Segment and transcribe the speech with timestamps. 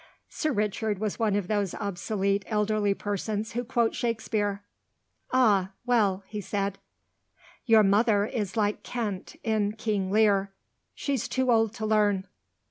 [0.29, 4.63] Sir Richard was one of those obsolete elderly persons who quote Shakespeare.
[5.31, 6.79] "Ah, well," he said,
[7.67, 10.51] "your mother is like Kent in King Lear
[10.95, 12.25] she's too old to learn.